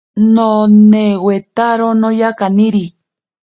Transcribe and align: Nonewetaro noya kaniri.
Nonewetaro 0.33 1.89
noya 2.01 2.29
kaniri. 2.39 2.85